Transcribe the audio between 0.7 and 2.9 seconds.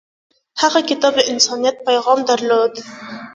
کتاب د انسانیت پیغام درلود.